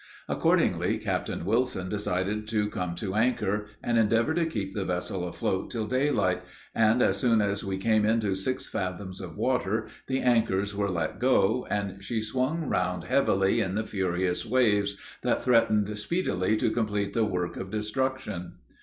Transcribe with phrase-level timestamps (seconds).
[0.27, 5.69] Accordingly, Captain Wilson decided to come to anchor, and endeavor to keep the vessel afloat
[5.69, 6.41] till daylight;
[6.73, 11.67] and as soon as we came into six fathoms water the anchors were let go,
[11.69, 17.23] and she swung round heavily in the furious waves, that threatened speedily to complete the
[17.23, 18.53] work of destruction.